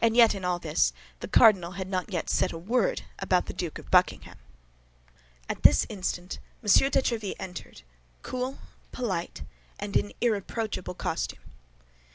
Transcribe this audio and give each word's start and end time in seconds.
And 0.00 0.16
yet, 0.16 0.34
in 0.34 0.42
all 0.42 0.58
this, 0.58 0.94
the 1.18 1.28
cardinal 1.28 1.72
had 1.72 1.86
not 1.86 2.10
yet 2.10 2.30
said 2.30 2.50
a 2.50 2.56
word 2.56 3.02
about 3.18 3.44
the 3.44 3.52
Duke 3.52 3.78
of 3.78 3.90
Buckingham. 3.90 4.38
At 5.50 5.64
this 5.64 5.84
instant 5.90 6.38
M. 6.64 6.70
de 6.90 7.02
Tréville 7.02 7.34
entered, 7.38 7.82
cool, 8.22 8.56
polite, 8.90 9.42
and 9.78 9.98
in 9.98 10.14
irreproachable 10.22 10.94
costume. 10.94 11.42